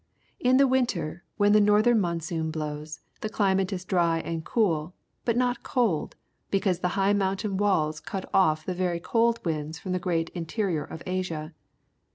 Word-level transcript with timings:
In 0.39 0.57
the 0.57 0.65
winter, 0.67 1.23
when 1.37 1.51
the 1.51 1.61
northern 1.61 2.01
monsoon 2.01 2.49
blows, 2.49 3.01
the 3.19 3.29
cUmate 3.29 3.71
is 3.71 3.85
dry 3.85 4.17
and 4.17 4.43
cool, 4.43 4.95
but 5.25 5.37
not 5.37 5.61
cold, 5.61 6.15
because 6.49 6.79
the 6.79 6.87
high 6.97 7.13
mountain 7.13 7.55
wall 7.55 7.93
cuts 8.03 8.25
off 8.33 8.65
the 8.65 8.73
veiy 8.73 9.03
cold 9.03 9.39
winds 9.45 9.77
from 9.77 9.91
the 9.91 9.99
great 9.99 10.29
interior 10.29 10.83
of 10.83 11.03
Asia. 11.05 11.53